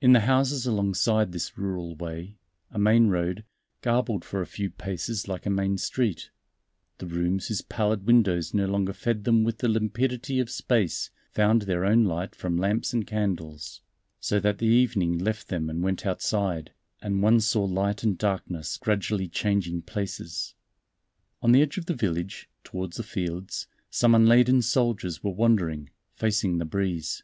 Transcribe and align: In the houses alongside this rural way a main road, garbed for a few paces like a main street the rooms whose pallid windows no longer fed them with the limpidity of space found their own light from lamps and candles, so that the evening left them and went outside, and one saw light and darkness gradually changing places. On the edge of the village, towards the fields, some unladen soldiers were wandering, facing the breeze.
In 0.00 0.14
the 0.14 0.20
houses 0.20 0.64
alongside 0.64 1.30
this 1.32 1.58
rural 1.58 1.94
way 1.94 2.38
a 2.70 2.78
main 2.78 3.08
road, 3.08 3.44
garbed 3.82 4.24
for 4.24 4.40
a 4.40 4.46
few 4.46 4.70
paces 4.70 5.28
like 5.28 5.44
a 5.44 5.50
main 5.50 5.76
street 5.76 6.30
the 6.96 7.04
rooms 7.06 7.48
whose 7.48 7.60
pallid 7.60 8.06
windows 8.06 8.54
no 8.54 8.64
longer 8.64 8.94
fed 8.94 9.24
them 9.24 9.44
with 9.44 9.58
the 9.58 9.68
limpidity 9.68 10.40
of 10.40 10.48
space 10.48 11.10
found 11.32 11.60
their 11.68 11.84
own 11.84 12.04
light 12.04 12.34
from 12.34 12.56
lamps 12.56 12.94
and 12.94 13.06
candles, 13.06 13.82
so 14.20 14.40
that 14.40 14.56
the 14.56 14.64
evening 14.64 15.18
left 15.18 15.48
them 15.48 15.68
and 15.68 15.82
went 15.82 16.06
outside, 16.06 16.72
and 17.02 17.20
one 17.22 17.38
saw 17.38 17.62
light 17.62 18.02
and 18.02 18.16
darkness 18.16 18.78
gradually 18.78 19.28
changing 19.28 19.82
places. 19.82 20.54
On 21.42 21.52
the 21.52 21.60
edge 21.60 21.76
of 21.76 21.84
the 21.84 21.92
village, 21.94 22.48
towards 22.64 22.96
the 22.96 23.02
fields, 23.02 23.66
some 23.90 24.14
unladen 24.14 24.62
soldiers 24.62 25.22
were 25.22 25.30
wandering, 25.30 25.90
facing 26.14 26.56
the 26.56 26.64
breeze. 26.64 27.22